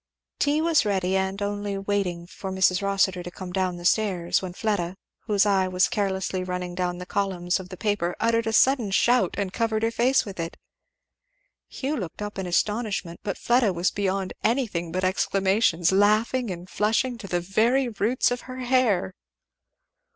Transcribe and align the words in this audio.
Tea 0.39 0.61
was 0.61 0.83
ready, 0.83 1.15
and 1.15 1.39
only 1.43 1.77
waiting 1.77 2.25
for 2.25 2.51
Mrs. 2.51 2.81
Rossitur 2.81 3.21
to 3.21 3.29
come 3.29 3.53
down 3.53 3.85
stairs, 3.85 4.41
when 4.41 4.51
Fleda, 4.53 4.97
whose 5.27 5.45
eye 5.45 5.67
was 5.67 5.87
carelessly 5.87 6.43
running 6.43 6.73
along 6.79 6.97
the 6.97 7.05
columns 7.05 7.59
of 7.59 7.69
the 7.69 7.77
paper, 7.77 8.15
uttered 8.19 8.47
a 8.47 8.51
sudden 8.51 8.89
shout 8.89 9.35
and 9.37 9.53
covered 9.53 9.83
her 9.83 9.91
face 9.91 10.25
with 10.25 10.39
it. 10.39 10.57
Hugh 11.67 11.97
looked 11.97 12.23
up 12.23 12.39
in 12.39 12.47
astonishment, 12.47 13.19
but 13.21 13.37
Fleda 13.37 13.73
was 13.73 13.91
beyond 13.91 14.33
anything 14.43 14.91
but 14.91 15.03
exclamations, 15.03 15.91
laughing 15.91 16.49
and 16.49 16.67
flushing 16.67 17.19
to 17.19 17.27
the 17.27 17.39
very 17.39 17.87
roots 17.87 18.31
of 18.31 18.41
her 18.49 18.61
hair. 18.61 19.13